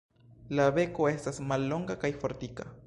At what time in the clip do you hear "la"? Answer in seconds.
0.59-0.65